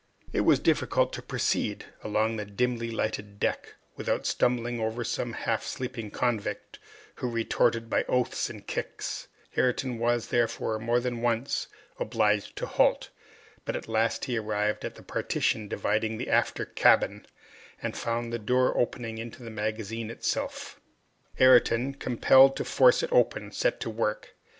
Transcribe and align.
It 0.33 0.41
was 0.41 0.59
difficult 0.59 1.13
to 1.13 1.21
proceed 1.21 1.85
along 2.03 2.35
the 2.37 2.43
dimly 2.45 2.89
lighted 2.89 3.39
deck 3.39 3.75
without 3.95 4.25
stumbling 4.25 4.79
over 4.79 5.03
some 5.03 5.33
half 5.33 5.63
sleeping 5.63 6.09
convict, 6.09 6.79
who 7.17 7.29
retorted 7.29 7.87
by 7.87 8.05
oaths 8.05 8.49
and 8.49 8.65
kicks. 8.65 9.27
Ayrton 9.55 9.99
was, 9.99 10.29
therefore, 10.29 10.79
more 10.79 10.99
than 10.99 11.21
once 11.21 11.67
obliged 11.99 12.55
to 12.55 12.65
halt. 12.65 13.11
But 13.63 13.75
at 13.75 13.87
last 13.87 14.25
he 14.25 14.39
arrived 14.39 14.83
at 14.83 14.95
the 14.95 15.03
partition 15.03 15.67
dividing 15.67 16.17
the 16.17 16.31
aftercabin, 16.31 17.25
and 17.79 17.95
found 17.95 18.33
the 18.33 18.39
door 18.39 18.75
opening 18.75 19.19
into 19.19 19.43
the 19.43 19.51
magazine 19.51 20.09
itself. 20.09 20.81
Ayrton, 21.39 21.93
compelled 21.93 22.55
to 22.55 22.65
force 22.65 23.03
it 23.03 23.11
open, 23.11 23.51
set 23.51 23.79
to 23.81 23.91
work. 23.91 24.33